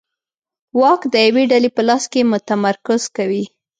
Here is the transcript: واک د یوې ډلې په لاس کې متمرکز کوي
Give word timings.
واک 0.79 1.01
د 1.13 1.15
یوې 1.27 1.43
ډلې 1.51 1.69
په 1.75 1.81
لاس 1.87 2.03
کې 2.11 2.29
متمرکز 2.31 3.01
کوي 3.17 3.43